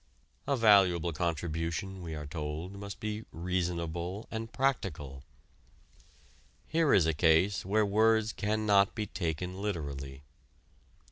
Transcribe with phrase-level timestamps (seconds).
[0.47, 5.23] A valuable contribution, we are told, must be reasonable and practical.
[6.65, 10.23] Here is a case where words cannot be taken literally.